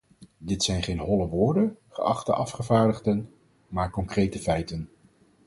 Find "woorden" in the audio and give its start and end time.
1.27-1.77